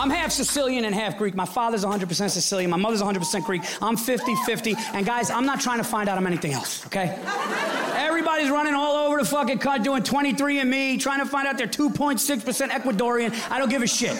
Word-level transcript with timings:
I'm 0.00 0.08
half 0.08 0.32
Sicilian 0.32 0.86
and 0.86 0.94
half 0.94 1.18
Greek. 1.18 1.34
My 1.34 1.44
father's 1.44 1.84
100% 1.84 2.30
Sicilian. 2.30 2.70
My 2.70 2.78
mother's 2.78 3.02
100% 3.02 3.44
Greek. 3.44 3.60
I'm 3.82 3.98
50 3.98 4.34
50. 4.46 4.74
And 4.94 5.04
guys, 5.04 5.28
I'm 5.30 5.44
not 5.44 5.60
trying 5.60 5.76
to 5.76 5.84
find 5.84 6.08
out 6.08 6.16
I'm 6.16 6.26
anything 6.26 6.54
else, 6.54 6.86
okay? 6.86 7.18
Everybody's 7.96 8.48
running 8.48 8.72
all 8.72 8.96
over 8.96 9.18
the 9.18 9.26
fucking 9.26 9.58
cut 9.58 9.82
doing 9.82 10.02
23andMe, 10.02 10.98
trying 10.98 11.18
to 11.18 11.26
find 11.26 11.46
out 11.46 11.58
they're 11.58 11.66
2.6% 11.66 12.68
Ecuadorian. 12.70 13.50
I 13.50 13.58
don't 13.58 13.68
give 13.68 13.82
a 13.82 13.86
shit. 13.86 14.14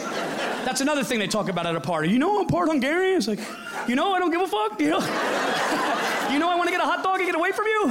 That's 0.67 0.83
another 0.83 1.03
thing 1.03 1.19
they 1.19 1.27
talk 1.27 1.49
about 1.49 1.65
at 1.65 1.75
a 1.75 1.81
party. 1.81 2.11
You 2.11 2.19
know 2.19 2.41
I'm 2.41 2.47
part 2.47 2.69
Hungarian? 2.69 3.17
It's 3.17 3.27
like, 3.27 3.41
you 3.89 3.97
know 3.97 4.13
I 4.13 4.19
don't 4.19 4.31
give 4.31 4.43
a 4.43 4.49
fuck? 4.49 4.79
You 4.79 4.91
know? 4.91 4.99
you 6.31 6.39
know 6.39 6.51
I 6.51 6.57
want 6.57 6.69
to 6.69 6.73
get 6.73 6.83
a 6.83 6.85
hot 6.85 7.03
dog 7.03 7.21
and 7.21 7.27
get 7.27 7.35
away 7.35 7.53
from 7.53 7.67
you? 7.67 7.91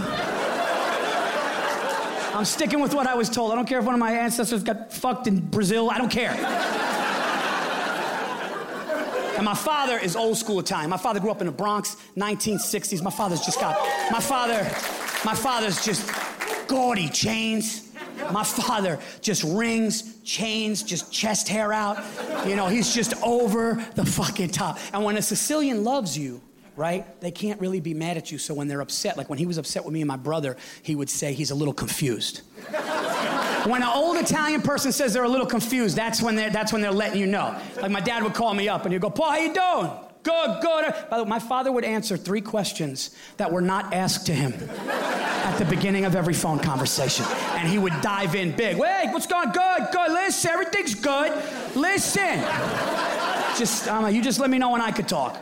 I'm 2.37 2.45
sticking 2.45 2.81
with 2.81 2.93
what 2.93 3.07
I 3.07 3.15
was 3.15 3.31
told. 3.31 3.51
I 3.51 3.55
don't 3.55 3.67
care 3.67 3.79
if 3.79 3.85
one 3.85 3.95
of 3.95 3.99
my 3.99 4.11
ancestors 4.11 4.61
got 4.61 4.93
fucked 4.93 5.25
in 5.25 5.39
Brazil. 5.39 5.89
I 5.89 5.97
don't 5.97 6.11
care. 6.11 6.35
And 9.39 9.45
my 9.45 9.55
father 9.55 9.97
is 9.97 10.17
old 10.17 10.37
school 10.37 10.59
Italian. 10.59 10.89
My 10.89 10.97
father 10.97 11.21
grew 11.21 11.31
up 11.31 11.39
in 11.39 11.47
the 11.47 11.53
Bronx, 11.53 11.95
1960s. 12.17 13.01
My 13.01 13.09
father's 13.09 13.39
just 13.39 13.57
got, 13.57 13.79
my 14.11 14.19
father, 14.19 14.63
my 15.23 15.33
father's 15.33 15.81
just 15.81 16.11
gaudy 16.67 17.07
chains. 17.07 17.89
My 18.33 18.43
father 18.43 18.99
just 19.21 19.45
rings, 19.45 20.21
chains, 20.23 20.83
just 20.83 21.13
chest 21.13 21.47
hair 21.47 21.71
out. 21.71 22.03
You 22.45 22.57
know, 22.57 22.67
he's 22.67 22.93
just 22.93 23.13
over 23.23 23.81
the 23.95 24.05
fucking 24.05 24.49
top. 24.49 24.77
And 24.91 25.05
when 25.05 25.15
a 25.15 25.21
Sicilian 25.21 25.85
loves 25.85 26.17
you, 26.17 26.41
right, 26.75 27.05
they 27.21 27.31
can't 27.31 27.61
really 27.61 27.79
be 27.79 27.93
mad 27.93 28.17
at 28.17 28.33
you. 28.33 28.39
So 28.39 28.53
when 28.53 28.67
they're 28.67 28.81
upset, 28.81 29.15
like 29.15 29.29
when 29.29 29.39
he 29.39 29.45
was 29.45 29.57
upset 29.57 29.85
with 29.85 29.93
me 29.93 30.01
and 30.01 30.07
my 30.09 30.17
brother, 30.17 30.57
he 30.83 30.97
would 30.97 31.09
say 31.09 31.31
he's 31.31 31.51
a 31.51 31.55
little 31.55 31.73
confused. 31.73 32.41
When 33.69 33.83
an 33.83 33.89
old 33.93 34.17
Italian 34.17 34.63
person 34.63 34.91
says 34.91 35.13
they're 35.13 35.23
a 35.23 35.29
little 35.29 35.45
confused, 35.45 35.95
that's 35.95 36.23
when 36.23 36.35
they're, 36.35 36.49
that's 36.49 36.73
when 36.73 36.81
they're 36.81 36.91
letting 36.91 37.19
you 37.19 37.27
know. 37.27 37.55
Like 37.79 37.91
my 37.91 37.99
dad 37.99 38.23
would 38.23 38.33
call 38.33 38.55
me 38.55 38.67
up 38.67 38.85
and 38.85 38.91
he'd 38.91 38.99
go, 38.99 39.11
Paul, 39.11 39.29
how 39.29 39.37
you 39.37 39.53
doing? 39.53 39.91
Good, 40.23 40.61
good. 40.61 40.93
By 41.07 41.17
the 41.17 41.23
way, 41.23 41.29
my 41.29 41.37
father 41.37 41.71
would 41.71 41.83
answer 41.83 42.17
three 42.17 42.41
questions 42.41 43.15
that 43.37 43.51
were 43.51 43.61
not 43.61 43.93
asked 43.93 44.25
to 44.25 44.33
him 44.33 44.53
at 44.89 45.57
the 45.59 45.65
beginning 45.65 46.05
of 46.05 46.15
every 46.15 46.33
phone 46.33 46.57
conversation. 46.57 47.25
And 47.57 47.67
he 47.67 47.77
would 47.77 47.93
dive 48.01 48.33
in 48.33 48.55
big. 48.55 48.75
Wait, 48.77 49.09
what's 49.11 49.27
going 49.27 49.51
good? 49.51 49.87
Good. 49.91 50.11
Listen, 50.13 50.49
everything's 50.49 50.95
good. 50.95 51.31
Listen. 51.75 52.39
Just, 53.55 53.87
um, 53.87 54.11
you 54.11 54.23
just 54.23 54.39
let 54.39 54.49
me 54.49 54.57
know 54.57 54.71
when 54.71 54.81
I 54.81 54.89
could 54.89 55.07
talk. 55.07 55.39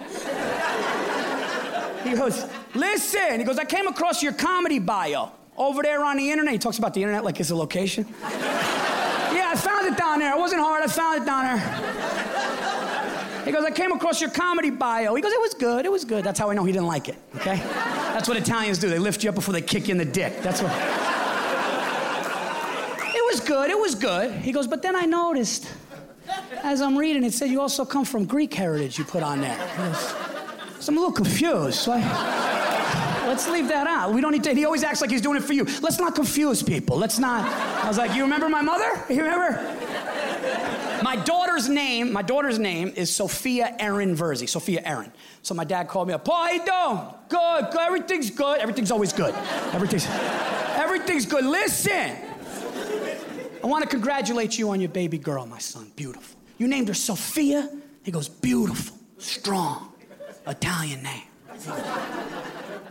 He 2.03 2.13
goes, 2.13 2.45
listen. 2.75 3.39
He 3.39 3.45
goes, 3.45 3.57
I 3.57 3.63
came 3.63 3.87
across 3.87 4.21
your 4.21 4.33
comedy 4.33 4.79
bio 4.79 5.31
over 5.57 5.81
there 5.81 6.03
on 6.03 6.17
the 6.17 6.31
internet. 6.31 6.53
He 6.53 6.59
talks 6.59 6.77
about 6.77 6.93
the 6.93 7.01
internet 7.01 7.23
like 7.23 7.39
it's 7.39 7.49
a 7.49 7.55
location. 7.55 8.05
yeah, 8.21 9.51
I 9.51 9.55
found 9.57 9.87
it 9.87 9.97
down 9.97 10.19
there. 10.19 10.33
It 10.35 10.37
wasn't 10.37 10.61
hard. 10.61 10.83
I 10.83 10.87
found 10.87 11.21
it 11.21 11.25
down 11.25 11.45
there. 11.45 13.43
He 13.45 13.51
goes, 13.51 13.63
I 13.63 13.71
came 13.71 13.93
across 13.93 14.19
your 14.19 14.29
comedy 14.29 14.69
bio. 14.69 15.15
He 15.15 15.21
goes, 15.21 15.31
it 15.31 15.39
was 15.39 15.53
good. 15.53 15.85
It 15.85 15.91
was 15.91 16.03
good. 16.03 16.23
That's 16.25 16.37
how 16.37 16.49
I 16.49 16.53
know 16.53 16.65
he 16.65 16.73
didn't 16.73 16.87
like 16.87 17.07
it. 17.07 17.15
Okay? 17.35 17.55
That's 17.55 18.27
what 18.27 18.37
Italians 18.37 18.77
do. 18.77 18.89
They 18.89 18.99
lift 18.99 19.23
you 19.23 19.29
up 19.29 19.35
before 19.35 19.53
they 19.53 19.61
kick 19.61 19.87
you 19.87 19.93
in 19.93 19.97
the 19.97 20.05
dick. 20.05 20.41
That's 20.41 20.61
what. 20.61 20.71
It 23.15 23.25
was 23.33 23.39
good. 23.39 23.69
It 23.69 23.79
was 23.79 23.95
good. 23.95 24.33
He 24.33 24.51
goes, 24.51 24.67
but 24.67 24.81
then 24.81 24.95
I 24.95 25.05
noticed 25.05 25.71
as 26.63 26.81
I'm 26.81 26.97
reading, 26.97 27.23
it 27.23 27.33
said 27.33 27.49
you 27.49 27.61
also 27.61 27.85
come 27.85 28.05
from 28.05 28.25
Greek 28.25 28.53
heritage. 28.53 28.97
You 28.97 29.05
put 29.05 29.23
on 29.23 29.41
there. 29.41 29.57
So 30.79 30.91
I'm 30.91 30.97
a 30.97 31.01
little 31.01 31.11
confused. 31.11 31.75
So 31.75 31.93
I, 31.93 31.99
let's 33.27 33.47
leave 33.47 33.67
that 33.67 33.87
out. 33.87 34.13
We 34.13 34.21
don't 34.21 34.31
need 34.31 34.43
to. 34.45 34.53
He 34.53 34.65
always 34.65 34.83
acts 34.83 35.01
like 35.01 35.11
he's 35.11 35.21
doing 35.21 35.37
it 35.37 35.43
for 35.43 35.53
you. 35.53 35.65
Let's 35.81 35.99
not 35.99 36.15
confuse 36.15 36.63
people. 36.63 36.97
Let's 36.97 37.19
not. 37.19 37.45
I 37.83 37.87
was 37.87 37.97
like, 37.97 38.15
you 38.15 38.23
remember 38.23 38.49
my 38.49 38.61
mother? 38.61 39.03
You 39.09 39.23
remember? 39.23 39.61
My 41.03 41.15
daughter's 41.15 41.69
name, 41.69 42.11
my 42.11 42.23
daughter's 42.23 42.57
name 42.57 42.91
is 42.95 43.13
Sophia 43.13 43.75
Erin 43.79 44.15
Verzi. 44.15 44.49
Sophia 44.49 44.81
Erin. 44.83 45.11
So 45.43 45.53
my 45.53 45.63
dad 45.63 45.87
called 45.87 46.07
me 46.07 46.13
up. 46.13 46.25
Paul, 46.25 46.45
how 46.45 46.51
you 46.51 46.65
doing? 46.65 47.13
Good, 47.29 47.71
good. 47.71 47.81
Everything's 47.81 48.31
good. 48.31 48.59
Everything's 48.59 48.91
always 48.91 49.13
good. 49.13 49.35
Everything's, 49.73 50.07
everything's 50.75 51.25
good. 51.25 51.45
Listen. 51.45 52.17
I 53.63 53.67
want 53.67 53.83
to 53.83 53.89
congratulate 53.89 54.57
you 54.57 54.69
on 54.69 54.79
your 54.79 54.89
baby 54.89 55.17
girl, 55.17 55.45
my 55.45 55.59
son. 55.59 55.91
Beautiful. 55.95 56.39
You 56.57 56.67
named 56.67 56.87
her 56.87 56.93
Sophia. 56.93 57.69
He 58.03 58.11
goes, 58.11 58.29
beautiful, 58.29 58.97
strong, 59.17 59.93
Italian 60.47 61.03
name. 61.03 61.23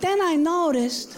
Then 0.00 0.20
I 0.20 0.36
noticed 0.36 1.14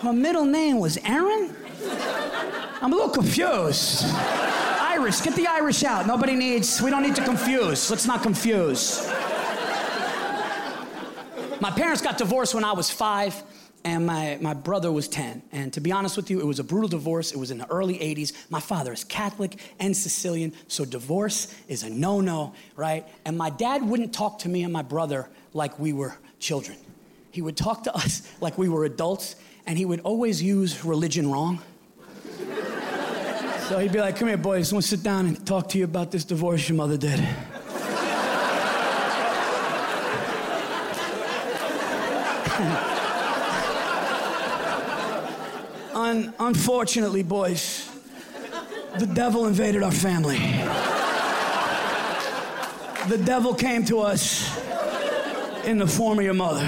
her 0.00 0.12
middle 0.12 0.44
name 0.44 0.78
was 0.78 0.98
Aaron. 0.98 1.54
I'm 2.82 2.92
a 2.92 2.96
little 2.96 3.10
confused. 3.10 4.04
Irish, 4.06 5.20
get 5.20 5.34
the 5.34 5.46
Irish 5.46 5.84
out. 5.84 6.06
Nobody 6.06 6.34
needs, 6.34 6.80
we 6.80 6.90
don't 6.90 7.02
need 7.02 7.16
to 7.16 7.24
confuse. 7.24 7.90
Let's 7.90 8.06
not 8.06 8.22
confuse. 8.22 9.06
My 11.60 11.70
parents 11.70 12.02
got 12.02 12.18
divorced 12.18 12.54
when 12.54 12.64
I 12.64 12.72
was 12.72 12.90
five, 12.90 13.42
and 13.84 14.04
my, 14.04 14.36
my 14.40 14.52
brother 14.52 14.92
was 14.92 15.08
10. 15.08 15.42
And 15.52 15.72
to 15.72 15.80
be 15.80 15.92
honest 15.92 16.16
with 16.16 16.30
you, 16.30 16.40
it 16.40 16.44
was 16.44 16.58
a 16.58 16.64
brutal 16.64 16.88
divorce. 16.88 17.32
It 17.32 17.38
was 17.38 17.50
in 17.50 17.58
the 17.58 17.70
early 17.70 17.98
80s. 17.98 18.32
My 18.50 18.60
father 18.60 18.92
is 18.92 19.04
Catholic 19.04 19.58
and 19.78 19.96
Sicilian, 19.96 20.52
so 20.68 20.84
divorce 20.84 21.54
is 21.68 21.82
a 21.82 21.90
no 21.90 22.20
no, 22.20 22.52
right? 22.74 23.06
And 23.24 23.38
my 23.38 23.50
dad 23.50 23.82
wouldn't 23.82 24.12
talk 24.12 24.40
to 24.40 24.48
me 24.48 24.64
and 24.64 24.72
my 24.72 24.82
brother 24.82 25.28
like 25.56 25.78
we 25.78 25.92
were 25.92 26.16
children. 26.38 26.76
He 27.30 27.42
would 27.42 27.56
talk 27.56 27.82
to 27.84 27.94
us 27.94 28.22
like 28.40 28.56
we 28.58 28.68
were 28.68 28.84
adults, 28.84 29.36
and 29.66 29.76
he 29.78 29.84
would 29.84 30.00
always 30.00 30.42
use 30.42 30.84
religion 30.84 31.30
wrong. 31.30 31.60
So 33.68 33.78
he'd 33.80 33.92
be 33.92 33.98
like, 33.98 34.16
Come 34.16 34.28
here, 34.28 34.36
boys, 34.36 34.72
I 34.72 34.76
want 34.76 34.84
to 34.84 34.88
sit 34.88 35.02
down 35.02 35.26
and 35.26 35.44
talk 35.44 35.68
to 35.70 35.78
you 35.78 35.84
about 35.84 36.12
this 36.12 36.24
divorce 36.24 36.68
your 36.68 36.76
mother 36.76 36.96
did. 36.96 37.18
Un- 45.94 46.32
unfortunately, 46.38 47.24
boys, 47.24 47.90
the 48.98 49.06
devil 49.06 49.46
invaded 49.46 49.82
our 49.82 49.90
family. 49.90 50.38
The 53.08 53.18
devil 53.24 53.54
came 53.54 53.84
to 53.86 54.00
us 54.00 54.48
in 55.66 55.78
the 55.78 55.86
form 55.86 56.18
of 56.18 56.24
your 56.24 56.34
mother. 56.34 56.64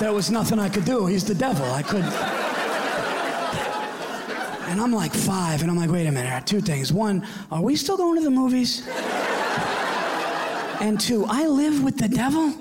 There 0.00 0.12
was 0.12 0.30
nothing 0.30 0.58
I 0.58 0.68
could 0.68 0.84
do. 0.84 1.06
He's 1.06 1.24
the 1.24 1.34
devil. 1.34 1.64
I 1.66 1.82
couldn't. 1.82 2.12
And 4.70 4.80
I'm 4.80 4.92
like 4.92 5.12
five, 5.12 5.62
and 5.62 5.70
I'm 5.70 5.76
like, 5.76 5.90
wait 5.90 6.06
a 6.06 6.12
minute, 6.12 6.46
two 6.46 6.60
things. 6.60 6.92
One, 6.92 7.26
are 7.50 7.60
we 7.60 7.76
still 7.76 7.96
going 7.96 8.16
to 8.18 8.24
the 8.24 8.30
movies? 8.30 8.86
And 10.80 10.98
two, 10.98 11.26
I 11.28 11.46
live 11.46 11.82
with 11.82 11.98
the 11.98 12.08
devil? 12.08 12.54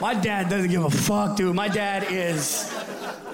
My 0.00 0.14
dad 0.14 0.48
doesn't 0.50 0.70
give 0.70 0.84
a 0.84 0.90
fuck, 0.90 1.36
dude. 1.36 1.54
My 1.54 1.68
dad 1.68 2.06
is. 2.10 2.72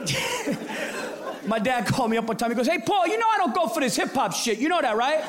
My 1.46 1.58
dad 1.58 1.86
called 1.86 2.10
me 2.10 2.16
up 2.16 2.26
one 2.26 2.36
time. 2.36 2.50
He 2.50 2.54
goes, 2.54 2.68
Hey, 2.68 2.78
Paul, 2.78 3.08
you 3.08 3.18
know 3.18 3.26
I 3.28 3.38
don't 3.38 3.54
go 3.54 3.66
for 3.66 3.80
this 3.80 3.96
hip 3.96 4.12
hop 4.12 4.32
shit. 4.32 4.58
You 4.58 4.68
know 4.68 4.80
that, 4.80 4.96
right? 4.96 5.24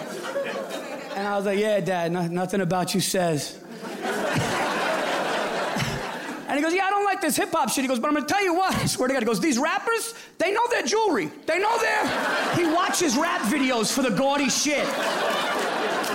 And 1.23 1.31
I 1.31 1.37
was 1.37 1.45
like, 1.45 1.57
Yeah, 1.57 1.79
dad, 1.79 2.11
no, 2.11 2.27
nothing 2.27 2.59
about 2.59 2.93
you 2.93 2.99
says. 2.99 3.57
And 6.45 6.59
he 6.59 6.63
goes, 6.63 6.73
Yeah, 6.75 6.85
I 6.85 6.91
don't 6.91 7.05
like 7.05 7.19
this 7.19 7.35
hip 7.37 7.49
hop 7.51 7.69
shit. 7.69 7.83
He 7.83 7.87
goes, 7.87 7.97
But 7.97 8.09
I'm 8.09 8.13
gonna 8.13 8.27
tell 8.27 8.43
you 8.43 8.53
what. 8.53 8.75
I 8.75 8.85
swear 8.85 9.07
to 9.07 9.13
God. 9.13 9.23
He 9.23 9.25
goes, 9.25 9.39
These 9.39 9.57
rappers, 9.57 10.13
they 10.37 10.51
know 10.51 10.67
their 10.69 10.83
jewelry. 10.83 11.31
They 11.47 11.59
know 11.59 11.77
their. 11.79 12.03
He 12.57 12.65
watches 12.65 13.15
rap 13.15 13.41
videos 13.43 13.91
for 13.91 14.03
the 14.03 14.11
gaudy 14.11 14.49
shit. 14.49 14.85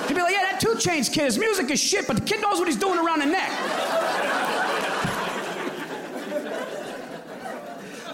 He'd 0.06 0.14
be 0.14 0.20
like, 0.20 0.34
Yeah, 0.34 0.42
that 0.42 0.58
2 0.60 0.74
Chainz 0.74 1.12
kid, 1.12 1.24
his 1.24 1.38
music 1.38 1.70
is 1.70 1.80
shit, 1.80 2.06
but 2.06 2.16
the 2.16 2.22
kid 2.22 2.42
knows 2.42 2.58
what 2.58 2.68
he's 2.68 2.76
doing 2.76 2.98
around 2.98 3.20
the 3.20 3.26
neck. 3.26 3.50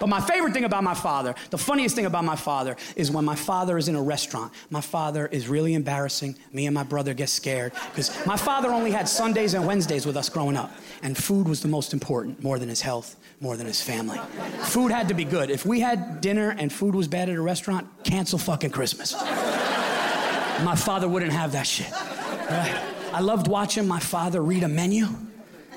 But 0.05 0.11
my 0.11 0.21
favorite 0.21 0.53
thing 0.53 0.65
about 0.65 0.85
my 0.85 0.93
father, 0.93 1.35
the 1.49 1.57
funniest 1.57 1.97
thing 1.97 2.05
about 2.05 2.27
my 2.27 2.37
father, 2.37 2.77
is 2.95 3.11
when 3.11 3.25
my 3.25 3.35
father 3.35 3.79
is 3.79 3.89
in 3.89 3.95
a 3.95 4.03
restaurant. 4.03 4.53
My 4.69 4.83
father 4.83 5.27
is 5.29 5.49
really 5.49 5.73
embarrassing. 5.73 6.37
Me 6.53 6.67
and 6.67 6.75
my 6.75 6.83
brother 6.83 7.15
get 7.15 7.31
scared 7.31 7.73
because 7.89 8.15
my 8.27 8.37
father 8.37 8.69
only 8.69 8.91
had 8.91 9.09
Sundays 9.09 9.55
and 9.55 9.67
Wednesdays 9.67 10.05
with 10.05 10.19
us 10.19 10.29
growing 10.29 10.59
up. 10.59 10.71
And 11.03 11.17
food 11.17 11.49
was 11.49 11.63
the 11.63 11.69
most 11.69 11.95
important, 11.95 12.45
more 12.45 12.59
than 12.59 12.69
his 12.69 12.83
health, 12.83 13.17
more 13.41 13.57
than 13.57 13.67
his 13.67 13.81
family. 13.81 14.21
Food 14.65 14.93
had 14.93 15.09
to 15.09 15.15
be 15.15 15.25
good. 15.25 15.49
If 15.49 15.65
we 15.65 15.81
had 15.81 16.21
dinner 16.21 16.51
and 16.51 16.71
food 16.71 16.95
was 16.95 17.09
bad 17.09 17.31
at 17.31 17.37
a 17.37 17.41
restaurant, 17.41 17.89
cancel 18.05 18.39
fucking 18.39 18.73
Christmas. 18.73 19.15
my 19.15 20.77
father 20.77 21.09
wouldn't 21.09 21.33
have 21.33 21.53
that 21.53 21.67
shit. 21.67 21.91
Right? 21.91 22.79
I 23.15 23.21
loved 23.21 23.49
watching 23.49 23.89
my 23.89 24.01
father 24.01 24.43
read 24.43 24.65
a 24.65 24.69
menu. 24.69 25.07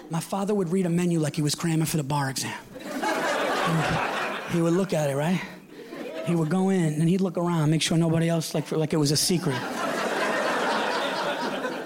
My 0.10 0.20
father 0.20 0.54
would 0.54 0.74
read 0.74 0.86
a 0.86 0.90
menu 0.90 1.22
like 1.22 1.38
he 1.38 1.42
was 1.42 1.56
cramming 1.56 1.86
for 1.86 1.96
the 1.96 2.04
bar 2.04 2.30
exam. 2.30 2.58
He 4.52 4.62
would 4.62 4.74
look 4.74 4.94
at 4.94 5.10
it, 5.10 5.16
right? 5.16 5.42
He 6.26 6.36
would 6.36 6.50
go 6.50 6.70
in 6.70 6.94
and 7.00 7.08
he'd 7.08 7.22
look 7.22 7.38
around, 7.38 7.70
make 7.70 7.82
sure 7.82 7.98
nobody 7.98 8.30
else, 8.30 8.54
like, 8.54 8.72
like 8.72 8.94
it 8.94 8.98
was 8.98 9.12
a 9.12 9.18
secret. 9.18 9.60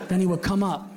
then 0.08 0.20
he 0.20 0.26
would 0.26 0.42
come 0.42 0.64
up. 0.64 0.88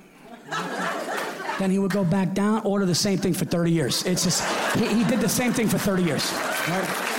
Then 1.59 1.71
he 1.71 1.79
would 1.79 1.93
go 1.93 2.05
back 2.05 2.35
down, 2.35 2.63
order 2.63 2.85
the 2.85 2.95
same 2.95 3.19
thing 3.19 3.33
for 3.33 3.45
30 3.45 3.71
years. 3.71 4.05
It's 4.05 4.25
just, 4.25 4.43
he, 4.77 4.87
he 4.87 5.05
did 5.05 5.21
the 5.21 5.29
same 5.29 5.53
thing 5.53 5.69
for 5.69 5.79
30 5.79 6.03
years. 6.03 6.33
Right? 6.69 7.14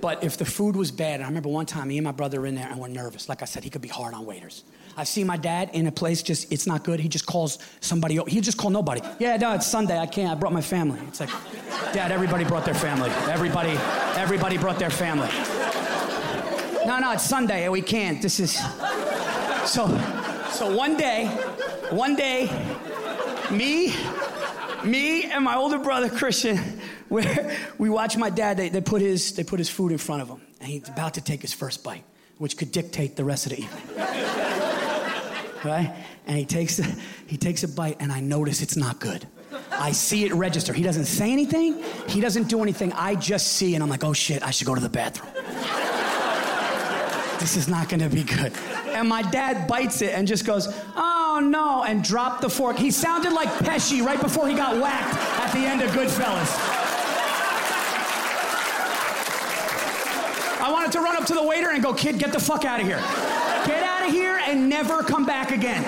But 0.00 0.24
if 0.24 0.36
the 0.36 0.44
food 0.44 0.76
was 0.76 0.90
bad, 0.90 1.14
and 1.14 1.24
I 1.24 1.26
remember 1.26 1.48
one 1.50 1.66
time 1.66 1.88
me 1.88 1.98
and 1.98 2.04
my 2.04 2.12
brother 2.12 2.40
were 2.40 2.46
in 2.46 2.54
there 2.54 2.68
and 2.68 2.80
we're 2.80 2.88
nervous. 2.88 3.28
Like 3.28 3.42
I 3.42 3.44
said, 3.44 3.64
he 3.64 3.70
could 3.70 3.82
be 3.82 3.88
hard 3.88 4.14
on 4.14 4.24
waiters. 4.24 4.64
I 4.96 5.04
see 5.04 5.24
my 5.24 5.36
dad 5.36 5.70
in 5.72 5.86
a 5.86 5.92
place 5.92 6.22
just 6.22 6.50
it's 6.52 6.66
not 6.66 6.84
good. 6.84 7.00
He 7.00 7.08
just 7.08 7.26
calls 7.26 7.58
somebody. 7.80 8.18
He 8.26 8.40
just 8.40 8.58
call 8.58 8.70
nobody. 8.70 9.00
Yeah, 9.18 9.36
no, 9.36 9.54
it's 9.54 9.66
Sunday. 9.66 9.98
I 9.98 10.06
can't. 10.06 10.30
I 10.30 10.34
brought 10.34 10.52
my 10.52 10.60
family. 10.60 11.00
It's 11.08 11.20
like, 11.20 11.30
Dad, 11.92 12.12
everybody 12.12 12.44
brought 12.44 12.64
their 12.64 12.74
family. 12.74 13.10
Everybody, 13.28 13.78
everybody 14.16 14.58
brought 14.58 14.78
their 14.78 14.90
family. 14.90 15.28
No, 16.86 16.98
no, 16.98 17.12
it's 17.12 17.24
Sunday. 17.24 17.68
We 17.68 17.82
can't. 17.82 18.22
This 18.22 18.40
is 18.40 18.58
so. 19.64 19.86
So 20.50 20.74
one 20.74 20.96
day, 20.96 21.26
one 21.90 22.16
day, 22.16 22.50
me, 23.50 23.94
me 24.84 25.24
and 25.24 25.44
my 25.44 25.56
older 25.56 25.78
brother 25.78 26.10
Christian, 26.10 26.79
where 27.10 27.56
we 27.76 27.90
watch 27.90 28.16
my 28.16 28.30
dad. 28.30 28.56
They, 28.56 28.70
they 28.70 28.80
put 28.80 29.02
his 29.02 29.34
they 29.34 29.44
put 29.44 29.58
his 29.58 29.68
food 29.68 29.92
in 29.92 29.98
front 29.98 30.22
of 30.22 30.28
him, 30.28 30.40
and 30.60 30.68
he's 30.70 30.88
about 30.88 31.14
to 31.14 31.20
take 31.20 31.42
his 31.42 31.52
first 31.52 31.84
bite, 31.84 32.04
which 32.38 32.56
could 32.56 32.72
dictate 32.72 33.16
the 33.16 33.24
rest 33.24 33.46
of 33.46 33.52
the 33.52 33.60
evening 33.62 33.82
right? 35.64 35.94
And 36.26 36.38
he 36.38 36.44
takes 36.44 36.78
a, 36.78 36.86
he 37.26 37.36
takes 37.36 37.62
a 37.64 37.68
bite, 37.68 37.96
and 38.00 38.12
I 38.12 38.20
notice 38.20 38.62
it's 38.62 38.76
not 38.76 39.00
good. 39.00 39.26
I 39.72 39.92
see 39.92 40.24
it 40.24 40.32
register. 40.32 40.72
He 40.72 40.82
doesn't 40.82 41.06
say 41.06 41.32
anything. 41.32 41.82
He 42.06 42.20
doesn't 42.20 42.48
do 42.48 42.62
anything. 42.62 42.92
I 42.92 43.14
just 43.14 43.54
see, 43.54 43.74
and 43.74 43.82
I'm 43.82 43.90
like, 43.90 44.04
oh 44.04 44.12
shit, 44.12 44.42
I 44.42 44.50
should 44.50 44.66
go 44.66 44.74
to 44.74 44.80
the 44.80 44.88
bathroom. 44.88 45.32
this 47.40 47.56
is 47.56 47.68
not 47.68 47.88
to 47.90 48.08
be 48.08 48.22
good. 48.22 48.52
And 48.88 49.08
my 49.08 49.22
dad 49.22 49.66
bites 49.66 50.02
it 50.02 50.14
and 50.14 50.28
just 50.28 50.44
goes, 50.44 50.68
oh 50.96 51.40
no, 51.42 51.82
and 51.84 52.04
dropped 52.04 52.42
the 52.42 52.50
fork. 52.50 52.76
He 52.76 52.90
sounded 52.90 53.32
like 53.32 53.48
Pesci 53.48 54.04
right 54.04 54.20
before 54.20 54.48
he 54.48 54.54
got 54.54 54.80
whacked 54.80 55.16
at 55.40 55.52
the 55.52 55.60
end 55.60 55.82
of 55.82 55.90
Goodfellas. 55.90 56.79
I 60.60 60.70
wanted 60.70 60.92
to 60.92 61.00
run 61.00 61.16
up 61.16 61.26
to 61.26 61.34
the 61.34 61.42
waiter 61.42 61.70
and 61.70 61.82
go, 61.82 61.94
kid, 61.94 62.18
get 62.18 62.32
the 62.32 62.40
fuck 62.40 62.64
out 62.64 62.80
of 62.80 62.86
here. 62.86 62.98
Get 63.66 63.82
out 63.82 64.06
of 64.06 64.12
here 64.12 64.40
and 64.46 64.68
never 64.68 65.02
come 65.02 65.24
back 65.24 65.50
again. 65.52 65.82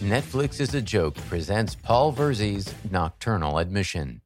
Netflix 0.00 0.60
is 0.60 0.74
a 0.74 0.80
Joke 0.80 1.16
presents 1.28 1.74
Paul 1.74 2.12
Verzi's 2.12 2.72
Nocturnal 2.90 3.58
Admission. 3.58 4.22